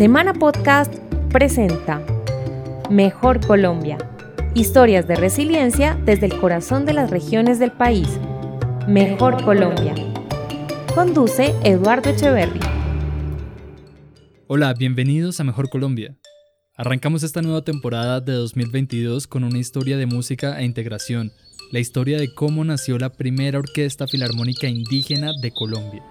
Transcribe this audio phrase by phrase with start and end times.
[0.00, 0.94] Semana Podcast
[1.30, 2.02] presenta
[2.88, 3.98] Mejor Colombia.
[4.54, 8.08] Historias de resiliencia desde el corazón de las regiones del país.
[8.88, 9.94] Mejor Colombia.
[10.94, 12.60] Conduce Eduardo Echeverri.
[14.46, 16.16] Hola, bienvenidos a Mejor Colombia.
[16.74, 21.30] Arrancamos esta nueva temporada de 2022 con una historia de música e integración,
[21.72, 26.02] la historia de cómo nació la primera orquesta filarmónica indígena de Colombia.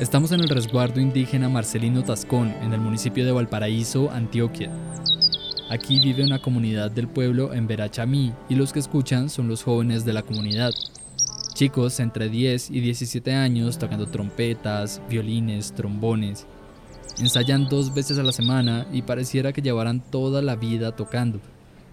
[0.00, 4.68] Estamos en el resguardo indígena Marcelino Tascón, en el municipio de Valparaíso, Antioquia.
[5.70, 10.04] Aquí vive una comunidad del pueblo en Verachamí y los que escuchan son los jóvenes
[10.04, 10.72] de la comunidad.
[11.54, 16.44] Chicos entre 10 y 17 años tocando trompetas, violines, trombones.
[17.20, 21.40] Ensayan dos veces a la semana y pareciera que llevaran toda la vida tocando.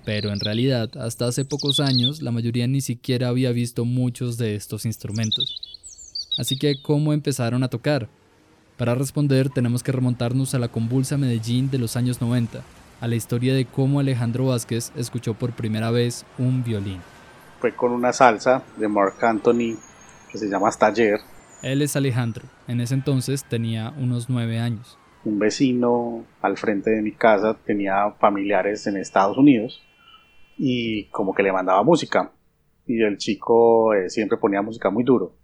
[0.06, 4.56] Pero en realidad, hasta hace pocos años, la mayoría ni siquiera había visto muchos de
[4.56, 5.71] estos instrumentos.
[6.42, 8.08] Así que, ¿cómo empezaron a tocar?
[8.76, 12.64] Para responder tenemos que remontarnos a la convulsa Medellín de los años 90,
[13.00, 17.00] a la historia de cómo Alejandro Vázquez escuchó por primera vez un violín.
[17.60, 19.78] Fue con una salsa de Mark Anthony
[20.32, 21.20] que se llama Taller.
[21.62, 24.98] Él es Alejandro, en ese entonces tenía unos nueve años.
[25.24, 29.80] Un vecino al frente de mi casa tenía familiares en Estados Unidos
[30.58, 32.32] y como que le mandaba música.
[32.88, 35.36] Y el chico eh, siempre ponía música muy duro.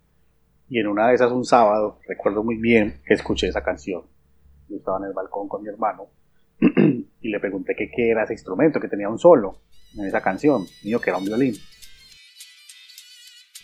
[0.70, 4.04] Y en una de esas, un sábado, recuerdo muy bien que escuché esa canción.
[4.68, 6.08] Yo estaba en el balcón con mi hermano
[6.60, 9.62] y le pregunté qué era ese instrumento, que tenía un solo
[9.98, 11.56] en esa canción, mío que era un violín.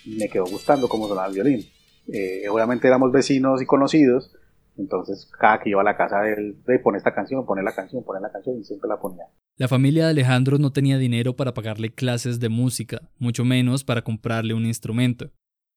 [0.05, 1.65] Me quedó gustando cómo sonaba el violín.
[2.07, 4.33] Eh, obviamente éramos vecinos y conocidos,
[4.77, 8.03] entonces cada que iba a la casa de él, pone esta canción, pone la canción,
[8.03, 9.25] pone la canción y siempre la ponía.
[9.57, 14.01] La familia de Alejandro no tenía dinero para pagarle clases de música, mucho menos para
[14.01, 15.31] comprarle un instrumento.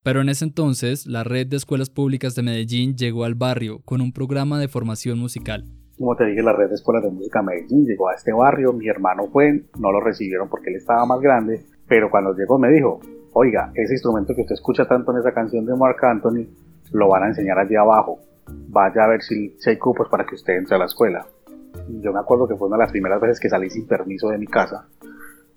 [0.07, 4.01] Pero en ese entonces, la red de escuelas públicas de Medellín llegó al barrio con
[4.01, 5.65] un programa de formación musical.
[5.99, 8.73] Como te dije, la red de escuelas de música de Medellín llegó a este barrio,
[8.73, 12.71] mi hermano fue, no lo recibieron porque él estaba más grande, pero cuando llegó me
[12.71, 13.01] dijo,
[13.33, 16.47] oiga, ese instrumento que usted escucha tanto en esa canción de Mark Anthony,
[16.93, 18.21] lo van a enseñar allí abajo,
[18.69, 21.27] vaya a ver si, si hay cupos para que usted entre a la escuela.
[22.01, 24.39] Yo me acuerdo que fue una de las primeras veces que salí sin permiso de
[24.39, 24.87] mi casa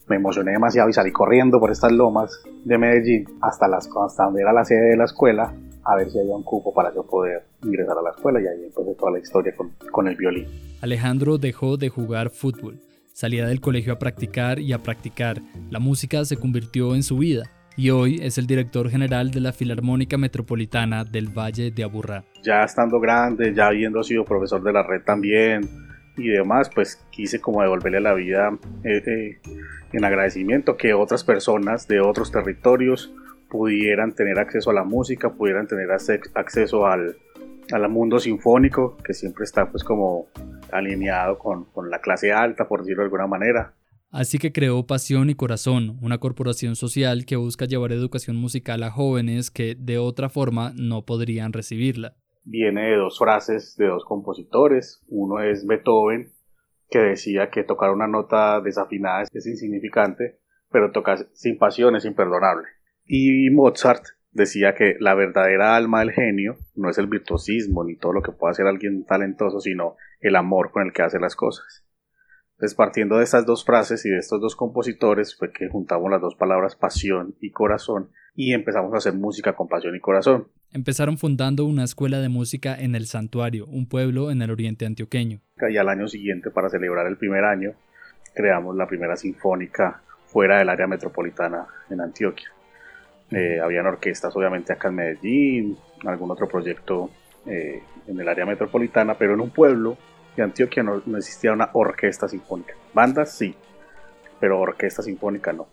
[0.09, 2.31] me emocioné demasiado y salí corriendo por estas lomas
[2.66, 5.53] de Medellín hasta, las, hasta donde era la sede de la escuela
[5.86, 8.64] a ver si había un cupo para yo poder ingresar a la escuela y ahí
[8.64, 10.47] empezó toda la historia con, con el violín.
[10.81, 12.80] Alejandro dejó de jugar fútbol,
[13.14, 15.42] salía del colegio a practicar y a practicar.
[15.70, 17.44] La música se convirtió en su vida
[17.78, 22.24] y hoy es el director general de la Filarmónica Metropolitana del Valle de Aburrá.
[22.44, 25.88] Ya estando grande, ya habiendo sido profesor de la red también
[26.19, 29.40] y demás, pues quise como devolverle la vida eh, eh,
[29.94, 33.13] en agradecimiento que otras personas de otros territorios
[33.50, 37.18] pudieran tener acceso a la música, pudieran tener acceso al,
[37.72, 40.28] al mundo sinfónico, que siempre está pues como
[40.72, 43.74] alineado con, con la clase alta, por decirlo de alguna manera.
[44.12, 48.90] Así que creó Pasión y Corazón, una corporación social que busca llevar educación musical a
[48.90, 52.16] jóvenes que de otra forma no podrían recibirla.
[52.44, 56.33] Viene de dos frases de dos compositores, uno es Beethoven
[56.89, 60.39] que decía que tocar una nota desafinada es insignificante,
[60.72, 62.67] pero tocar sin pasión es imperdonable.
[63.05, 68.13] Y Mozart decía que la verdadera alma del genio no es el virtuosismo ni todo
[68.13, 71.85] lo que pueda hacer alguien talentoso, sino el amor con el que hace las cosas.
[72.53, 76.19] Entonces, partiendo de estas dos frases y de estos dos compositores, fue que juntamos las
[76.19, 80.49] dos palabras pasión y corazón y empezamos a hacer música con pasión y corazón.
[80.72, 85.40] Empezaron fundando una escuela de música en el Santuario, un pueblo en el oriente antioqueño.
[85.68, 87.74] Y al año siguiente, para celebrar el primer año,
[88.35, 92.52] creamos la primera sinfónica fuera del área metropolitana en Antioquia.
[93.31, 97.09] Eh, habían orquestas obviamente acá en Medellín, algún otro proyecto
[97.47, 99.97] eh, en el área metropolitana, pero en un pueblo
[100.35, 102.75] de Antioquia no, no existía una orquesta sinfónica.
[102.94, 103.56] Bandas sí,
[104.40, 105.68] pero orquesta sinfónica no.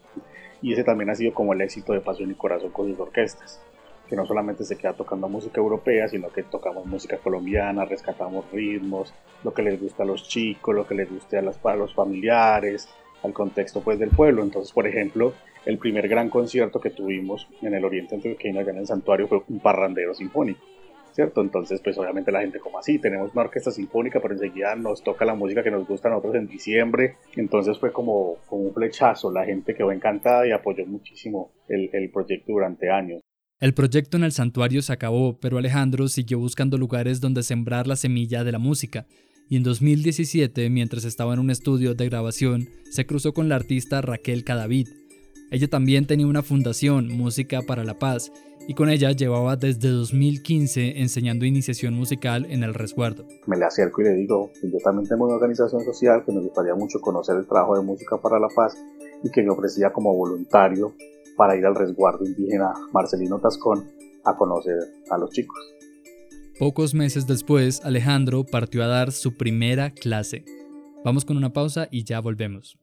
[0.62, 3.60] Y ese también ha sido como el éxito de Pasión y Corazón con sus orquestas
[4.08, 9.12] que no solamente se queda tocando música europea, sino que tocamos música colombiana, rescatamos ritmos,
[9.42, 12.88] lo que les gusta a los chicos, lo que les guste a, las, los familiares,
[13.22, 14.42] al contexto pues del pueblo.
[14.42, 15.32] Entonces, por ejemplo,
[15.64, 19.42] el primer gran concierto que tuvimos en el Oriente Antioqueño, allá en el santuario, fue
[19.48, 20.60] un parrandero sinfónico.
[21.12, 21.40] ¿Cierto?
[21.40, 25.24] Entonces, pues obviamente la gente como así, tenemos una orquesta sinfónica, pero enseguida nos toca
[25.24, 27.16] la música que nos gusta a nosotros en diciembre.
[27.36, 32.52] Entonces fue como, como un flechazo, la gente quedó encantada y apoyó muchísimo el proyecto
[32.52, 33.22] durante años.
[33.58, 37.96] El proyecto en el santuario se acabó, pero Alejandro siguió buscando lugares donde sembrar la
[37.96, 39.06] semilla de la música,
[39.48, 44.02] y en 2017, mientras estaba en un estudio de grabación, se cruzó con la artista
[44.02, 44.88] Raquel Cadavid.
[45.50, 48.30] Ella también tenía una fundación, Música para la Paz,
[48.68, 53.26] y con ella llevaba desde 2015 enseñando iniciación musical en el resguardo.
[53.46, 56.42] Me le acerco y le digo que yo también tengo una organización social que me
[56.42, 58.76] gustaría mucho conocer el trabajo de Música para la Paz
[59.24, 60.92] y que me ofrecía como voluntario
[61.36, 63.84] para ir al resguardo indígena Marcelino Tascón
[64.24, 64.78] a conocer
[65.10, 65.58] a los chicos.
[66.58, 70.44] Pocos meses después, Alejandro partió a dar su primera clase.
[71.04, 72.78] Vamos con una pausa y ya volvemos.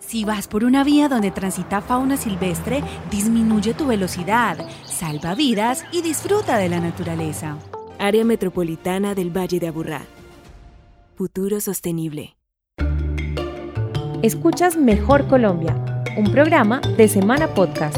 [0.00, 6.02] Si vas por una vía donde transita fauna silvestre, disminuye tu velocidad, salva vidas y
[6.02, 7.58] disfruta de la naturaleza.
[7.98, 10.02] Área Metropolitana del Valle de Aburrá.
[11.14, 12.34] Futuro sostenible.
[14.22, 15.79] Escuchas Mejor Colombia,
[16.16, 17.96] un programa de Semana Podcast.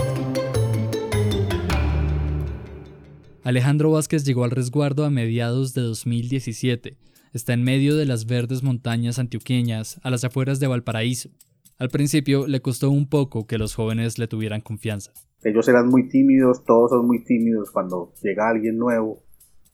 [3.42, 6.96] Alejandro Vázquez llegó al resguardo a mediados de 2017.
[7.32, 11.30] Está en medio de las verdes montañas antioqueñas, a las afueras de Valparaíso.
[11.78, 15.12] Al principio le costó un poco que los jóvenes le tuvieran confianza.
[15.42, 19.22] Ellos eran muy tímidos, todos son muy tímidos cuando llega alguien nuevo,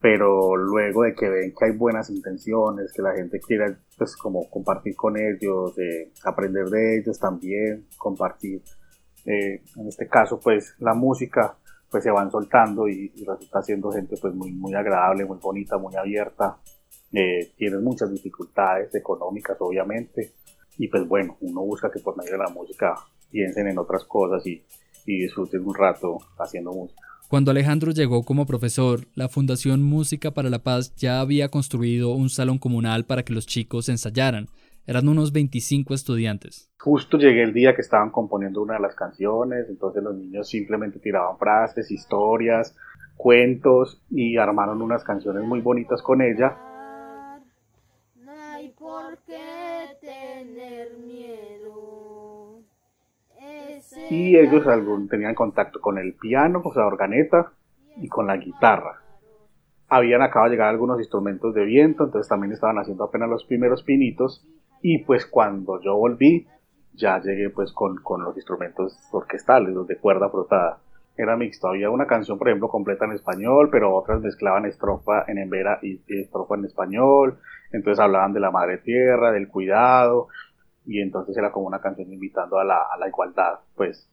[0.01, 4.49] pero luego de que ven que hay buenas intenciones, que la gente quiere pues como
[4.49, 5.75] compartir con ellos,
[6.25, 8.63] aprender de ellos también, compartir,
[9.27, 11.57] eh, en este caso pues la música,
[11.91, 15.97] pues se van soltando y, resulta siendo gente pues muy, muy agradable, muy bonita, muy
[15.97, 16.59] abierta,
[17.13, 20.35] eh, tienen muchas dificultades económicas obviamente,
[20.77, 22.95] y pues bueno, uno busca que por medio de la música
[23.33, 24.65] piensen en otras cosas y,
[25.07, 27.08] y disfruten un rato haciendo música.
[27.29, 32.31] Cuando Alejandro llegó como profesor, la Fundación Música para la Paz ya había construido un
[32.31, 34.47] salón comunal para que los chicos ensayaran.
[34.87, 36.71] Eran unos 25 estudiantes.
[36.79, 41.01] Justo llegué el día que estaban componiendo una de las canciones, entonces los niños simplemente
[41.01, 42.75] tiraban frases, historias,
[43.19, 46.57] cuentos y armaron unas canciones muy bonitas con ella
[54.11, 57.53] y ellos algún, tenían contacto con el piano, con la organeta
[57.97, 59.03] y con la guitarra.
[59.89, 63.83] Habían acabado de llegar algunos instrumentos de viento, entonces también estaban haciendo apenas los primeros
[63.83, 64.47] pinitos
[64.83, 66.47] y pues cuando yo volví
[66.95, 70.79] ya llegué pues con, con los instrumentos orquestales, los de cuerda frotada.
[71.17, 75.39] Era mixto, había una canción por ejemplo completa en español, pero otras mezclaban estrofa en
[75.39, 77.39] embera y estrofa en español,
[77.73, 80.29] entonces hablaban de la madre tierra, del cuidado,
[80.89, 84.11] y entonces era como una canción invitando a la, a la igualdad, pues.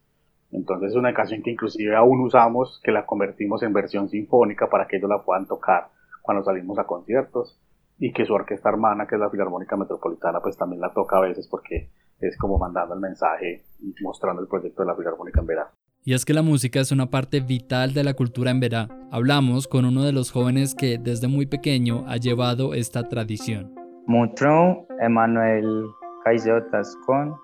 [0.51, 4.86] Entonces es una canción que inclusive aún usamos, que la convertimos en versión sinfónica para
[4.86, 5.88] que ellos la puedan tocar
[6.22, 7.57] cuando salimos a conciertos
[7.98, 11.22] y que su orquesta hermana, que es la Filarmónica Metropolitana, pues también la toca a
[11.22, 11.89] veces porque
[12.19, 15.71] es como mandando el mensaje y mostrando el proyecto de la Filarmónica en Verá.
[16.04, 18.89] Y es que la música es una parte vital de la cultura en Verá.
[19.12, 23.74] Hablamos con uno de los jóvenes que desde muy pequeño ha llevado esta tradición.
[24.07, 25.86] Mutron Emanuel
[26.25, 27.36] Caicedo Tascón,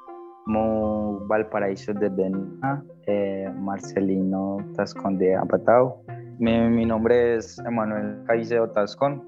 [0.48, 6.02] Mu Valparaíso de Bena, eh, Marcelino Tascón de Apatao.
[6.40, 9.24] Mi, nombre es Emanuel Caicedo Tascón,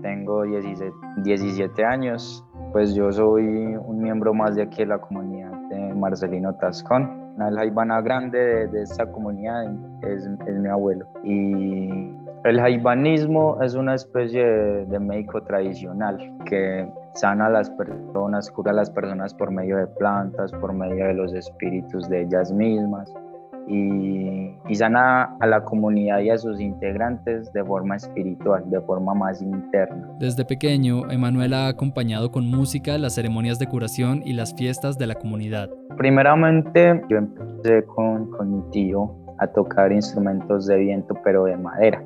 [0.00, 2.42] tengo 17, 17, años,
[2.72, 7.34] pues yo soy un miembro más de aquí de la comunidad de Marcelino Tascón.
[7.46, 9.64] El jaibana grande de, esta comunidad
[10.02, 11.06] es, es, mi abuelo.
[11.24, 18.50] Y el jaibanismo es una especie de, de médico tradicional que sana a las personas,
[18.50, 22.52] cura a las personas por medio de plantas, por medio de los espíritus de ellas
[22.52, 23.12] mismas
[23.66, 29.14] y, y, sana a la comunidad y a sus integrantes de forma espiritual, de forma
[29.14, 30.08] más interna.
[30.18, 35.06] Desde pequeño, Emanuel ha acompañado con música las ceremonias de curación y las fiestas de
[35.06, 35.68] la comunidad.
[35.98, 42.02] Primeramente, yo empecé con, con mi tío a tocar instrumentos de viento, pero de madera,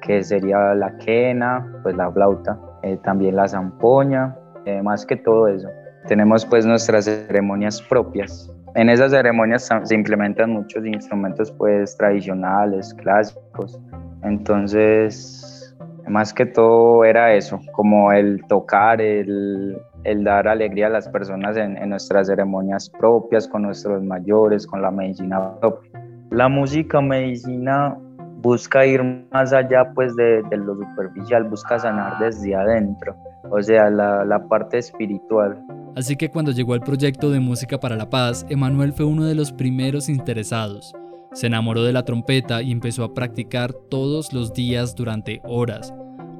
[0.00, 5.48] que sería la quena, pues la flauta, eh, también la zampoña, eh, más que todo
[5.48, 5.68] eso.
[6.06, 8.52] Tenemos pues nuestras ceremonias propias.
[8.74, 13.80] En esas ceremonias se implementan muchos instrumentos pues tradicionales, clásicos.
[14.22, 15.74] Entonces,
[16.06, 19.78] más que todo era eso, como el tocar, el,
[20.24, 24.90] dar alegría a las personas en, en, nuestras ceremonias propias, con nuestros mayores, con la
[24.90, 25.90] medicina propia.
[26.30, 27.96] La música medicina
[28.40, 29.02] busca ir
[29.32, 33.16] más allá pues de, de, lo superficial, busca sanar desde adentro,
[33.50, 35.62] o sea, la, la parte espiritual.
[35.96, 39.34] Así que cuando llegó el proyecto de Música para la Paz, Emanuel fue uno de
[39.34, 40.94] los primeros interesados.
[41.32, 45.92] Se enamoró de la trompeta y empezó a practicar todos los días durante horas,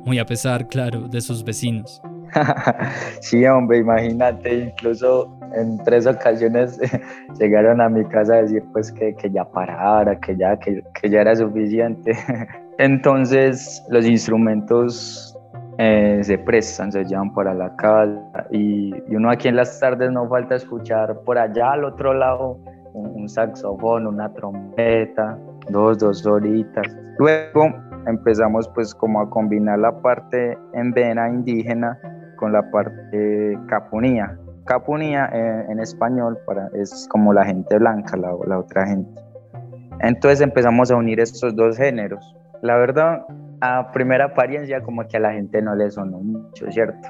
[0.04, 2.00] muy a pesar, claro, de sus vecinos.
[3.20, 6.80] sí, hombre, imagínate, incluso en tres ocasiones
[7.38, 11.10] llegaron a mi casa a decir pues que, que ya parara, que ya, que, que,
[11.10, 12.12] ya era suficiente.
[12.78, 15.36] Entonces los instrumentos
[15.78, 20.10] eh, se prestan, se llevan para la casa y, y, uno aquí en las tardes
[20.10, 22.58] no falta escuchar por allá al otro lado
[22.94, 25.38] un, un saxofón, una trompeta
[25.70, 26.86] dos, dos horitas.
[27.18, 27.74] Luego
[28.06, 31.98] empezamos pues como a combinar la parte en vena indígena
[32.36, 34.36] con la parte capunía.
[34.68, 39.18] Capunía eh, en español para, es como la gente blanca, la, la otra gente.
[40.00, 42.36] Entonces empezamos a unir estos dos géneros.
[42.60, 43.24] La verdad,
[43.62, 47.08] a primera apariencia como que a la gente no le sonó mucho, ¿cierto?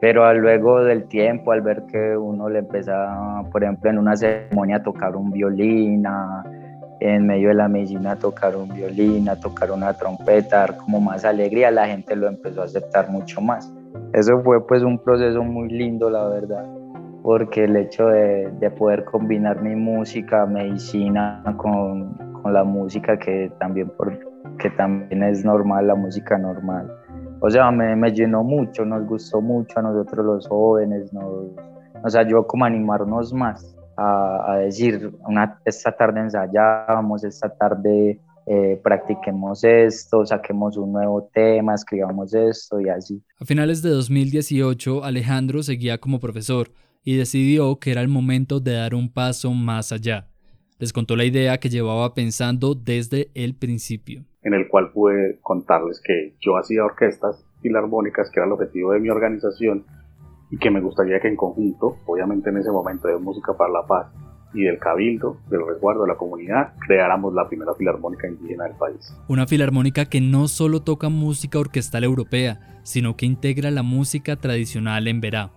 [0.00, 4.76] Pero luego del tiempo, al ver que uno le empezaba, por ejemplo, en una ceremonia
[4.76, 6.06] a tocar un violín,
[7.00, 10.98] en medio de la medicina a tocar un violín, a tocar una trompeta, dar como
[10.98, 13.70] más alegría, la gente lo empezó a aceptar mucho más.
[14.14, 16.64] Eso fue pues un proceso muy lindo, la verdad,
[17.26, 23.50] porque el hecho de, de poder combinar mi música, medicina, con, con la música que
[23.58, 24.16] también, por,
[24.58, 26.88] que también es normal, la música normal
[27.40, 31.50] o sea, me, me, llenó mucho, nos gustó mucho a nosotros los jóvenes, nos,
[32.02, 38.20] nos ayudó como a animarnos más, a, a decir, una, esta tarde ensayamos, esta tarde
[38.46, 43.20] eh, practiquemos esto, saquemos un nuevo tema, escribamos esto y así.
[43.40, 46.68] A finales de 2018, Alejandro seguía como profesor
[47.06, 50.28] y decidió que era el momento de dar un paso más allá.
[50.78, 56.00] Les contó la idea que llevaba pensando desde el principio en el cual pude contarles
[56.00, 59.84] que yo hacía orquestas filarmónicas, que era el objetivo de mi organización,
[60.52, 63.86] y que me gustaría que en conjunto, obviamente en ese momento de Música para la
[63.88, 64.06] Paz
[64.54, 69.12] y del Cabildo, del resguardo de la comunidad, creáramos la primera filarmónica indígena del país.
[69.26, 75.08] Una filarmónica que no solo toca música orquestal europea, sino que integra la música tradicional
[75.08, 75.50] en Verá.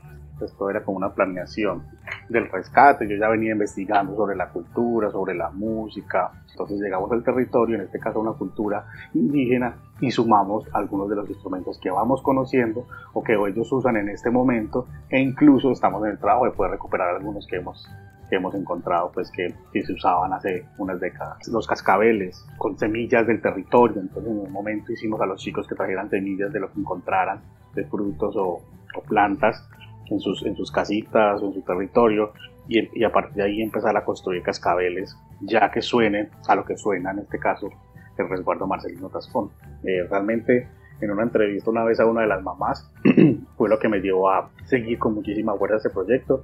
[0.45, 1.83] Esto era como una planeación
[2.29, 7.23] del rescate, yo ya venía investigando sobre la cultura, sobre la música, entonces llegamos al
[7.23, 12.21] territorio, en este caso una cultura indígena, y sumamos algunos de los instrumentos que vamos
[12.21, 16.51] conociendo o que ellos usan en este momento, e incluso estamos en el trabajo de
[16.51, 17.89] poder recuperar algunos que hemos,
[18.29, 21.47] que hemos encontrado, pues que, que se usaban hace unas décadas.
[21.47, 25.75] Los cascabeles con semillas del territorio, entonces en un momento hicimos a los chicos que
[25.75, 27.41] trajeran semillas de lo que encontraran,
[27.73, 28.61] de frutos o,
[28.95, 29.67] o plantas,
[30.11, 32.33] en sus, en sus casitas o en su territorio
[32.67, 36.77] y, a partir de ahí empezar a construir cascabeles ya que suenen a lo que
[36.77, 37.69] suena en este caso
[38.17, 39.49] el resguardo Marcelino Tascón.
[39.83, 40.67] Eh, realmente
[41.01, 42.91] en una entrevista una vez a una de las mamás
[43.57, 46.43] fue lo que me llevó a seguir con muchísima fuerza ese proyecto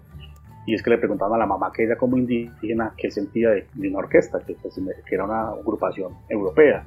[0.66, 3.68] y es que le preguntaban a la mamá que ella como indígena qué sentía de,
[3.88, 6.84] una orquesta, que, que, era una agrupación europea.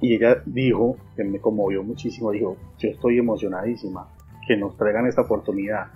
[0.00, 4.06] Y ella dijo, que me conmovió muchísimo, dijo, yo estoy emocionadísima
[4.46, 5.86] que nos traigan esta oportunidad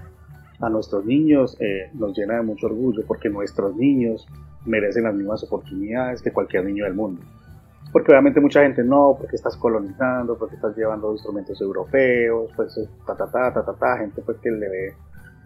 [0.60, 4.26] a nuestros niños eh, nos llena de mucho orgullo porque nuestros niños
[4.66, 7.22] merecen las mismas oportunidades que cualquier niño del mundo.
[7.92, 12.88] Porque obviamente mucha gente no, porque estás colonizando, porque estás llevando instrumentos europeos, pues eh,
[13.06, 14.94] ta ta ta ta ta, ta gente pues que le ve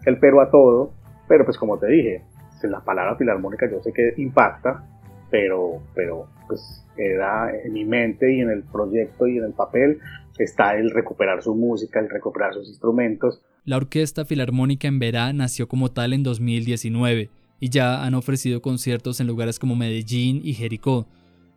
[0.04, 0.90] el pero a todo,
[1.26, 2.23] pero pues como te dije,
[2.68, 4.85] la palabra filarmónica yo sé que impacta,
[5.30, 10.00] pero, pero pues era en mi mente y en el proyecto y en el papel
[10.38, 15.68] está el recuperar su música, el recuperar sus instrumentos, la Orquesta Filarmónica en Verá nació
[15.68, 17.30] como tal en 2019
[17.61, 21.06] y ya han ofrecido conciertos en lugares como Medellín y Jericó.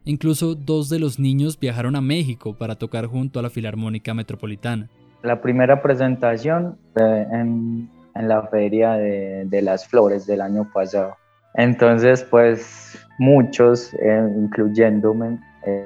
[0.06, 4.88] Incluso dos de los niños viajaron a México para tocar junto a la Filarmónica Metropolitana.
[5.22, 11.16] La primera presentación fue en, la Feria de, las Flores del año pasado.
[11.56, 15.40] Entonces, pues muchos, eh, incluyéndome,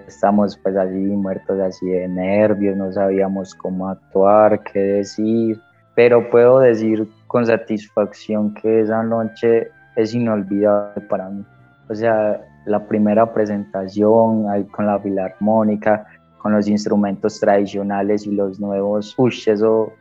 [0.08, 5.60] estamos pues allí muertos así de nervios, no sabíamos cómo actuar, qué decir
[6.04, 11.46] pero puedo decir con satisfacción que esa noche es inolvidable para mí.
[11.90, 16.08] O sea, la primera presentación ahí con la filarmónica,
[16.40, 19.94] con los instrumentos tradicionales y los nuevos, uy, eso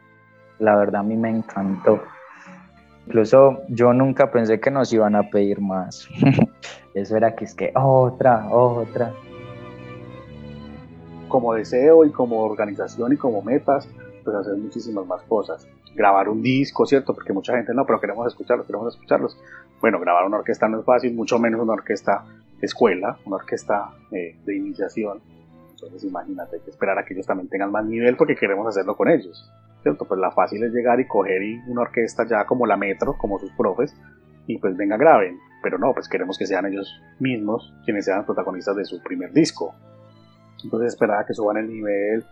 [0.58, 2.00] la verdad a mí me encantó.
[3.06, 6.08] Incluso yo nunca pensé que nos iban a pedir más.
[6.94, 9.12] Eso era que es que otra, otra.
[11.28, 13.86] Como deseo y como organización y como metas,
[14.24, 17.14] pues hacer muchísimas más cosas grabar un disco, ¿cierto?
[17.14, 19.38] Porque mucha gente no, pero queremos escucharlos, queremos escucharlos.
[19.80, 22.24] Bueno, grabar una orquesta no es fácil, mucho menos una orquesta
[22.60, 25.20] escuela, una orquesta eh, de iniciación.
[25.70, 28.96] Entonces imagínate, hay que esperar a que ellos también tengan más nivel porque queremos hacerlo
[28.96, 29.50] con ellos,
[29.82, 30.04] ¿cierto?
[30.04, 33.50] Pues la fácil es llegar y coger una orquesta ya como la Metro, como sus
[33.52, 33.96] profes,
[34.46, 35.38] y pues venga, graben.
[35.62, 39.74] Pero no, pues queremos que sean ellos mismos quienes sean protagonistas de su primer disco.
[40.62, 42.24] Entonces esperar a que suban el nivel,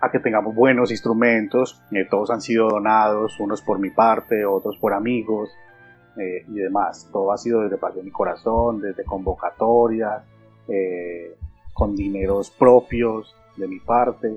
[0.00, 1.80] a que tengamos buenos instrumentos.
[1.92, 5.50] Eh, todos han sido donados, unos por mi parte, otros por amigos
[6.16, 7.08] eh, y demás.
[7.12, 10.22] Todo ha sido desde Pasión y Corazón, desde convocatorias,
[10.68, 11.36] eh,
[11.72, 14.36] con dineros propios de mi parte.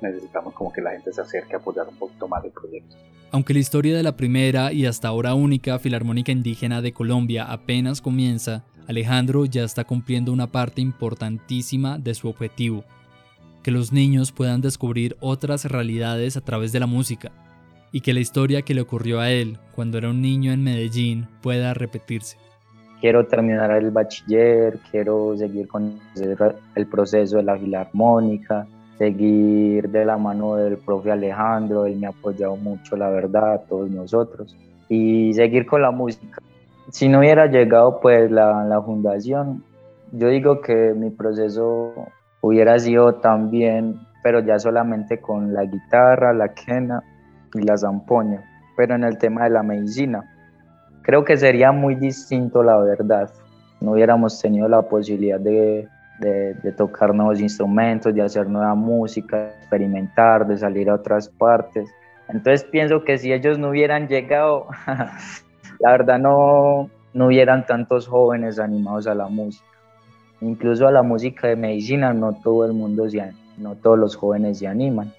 [0.00, 2.96] Necesitamos como que la gente se acerque a apoyar un poquito más el proyecto.
[3.30, 8.00] Aunque la historia de la primera y hasta ahora única Filarmónica Indígena de Colombia apenas
[8.00, 12.84] comienza, Alejandro ya está cumpliendo una parte importantísima de su objetivo,
[13.64, 17.32] que los niños puedan descubrir otras realidades a través de la música
[17.90, 21.26] y que la historia que le ocurrió a él cuando era un niño en Medellín
[21.42, 22.36] pueda repetirse.
[23.00, 25.98] Quiero terminar el bachiller, quiero seguir con
[26.74, 28.66] el proceso de la filarmónica,
[28.98, 33.58] seguir de la mano del profe Alejandro, él me ha apoyado mucho, la verdad, a
[33.58, 34.54] todos nosotros,
[34.88, 36.38] y seguir con la música.
[36.90, 39.64] Si no hubiera llegado pues la, la fundación,
[40.12, 41.94] yo digo que mi proceso
[42.44, 47.02] hubiera sido también, pero ya solamente con la guitarra, la quena
[47.54, 48.42] y la zampoña,
[48.76, 50.30] pero en el tema de la medicina.
[51.02, 53.30] Creo que sería muy distinto, la verdad.
[53.80, 60.46] No hubiéramos tenido la posibilidad de, de, tocar nuevos instrumentos, de hacer nueva música, experimentar,
[60.46, 61.90] de salir a otras partes.
[62.28, 64.68] Entonces pienso que si ellos no hubieran llegado,
[65.80, 69.73] la verdad no, no hubieran tantos jóvenes animados a la música.
[70.44, 74.58] Incluso a la música de medicina no todo el mundo se, no todos los jóvenes
[74.58, 75.10] se animan.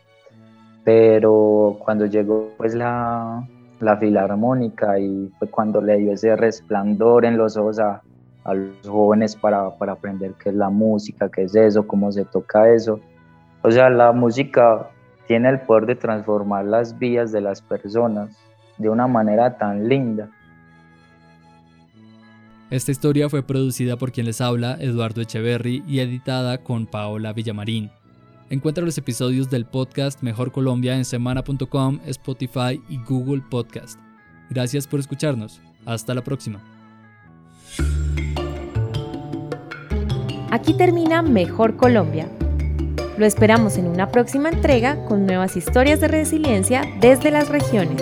[0.84, 3.44] Pero cuando llegó pues la,
[3.79, 8.03] la filarmónica y fue cuando le dio ese resplandor en los ojos a,
[8.44, 12.24] a los jóvenes para, para, aprender qué es la música, qué es eso, cómo se
[12.25, 13.00] toca eso.
[13.63, 14.91] O sea, la música
[15.27, 18.29] tiene el poder de transformar las vidas de las personas
[18.77, 20.29] de una manera tan linda
[22.69, 27.91] esta historia fue producida por quien les habla, Eduardo Echeverry, y editada con Paola Villamarín.
[28.50, 34.00] Encuentra los episodios del podcast Mejor Colombia en semana.com, Spotify y Google Podcast.
[34.50, 35.62] Gracias por escucharnos.
[35.86, 36.60] Hasta la próxima.
[40.51, 42.29] Aquí termina Mejor Colombia.
[43.17, 48.01] Lo esperamos en una próxima entrega con nuevas historias de resiliencia desde las regiones.